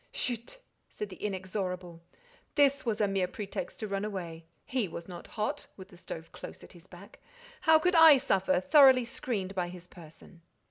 [0.13, 0.57] "Chut!"
[0.89, 2.01] said the inexorable,
[2.55, 6.31] "this was a mere pretext to run away; he was not hot, with the stove
[6.31, 7.19] close at his back;
[7.69, 10.41] how could I suffer, thoroughly screened by his person?"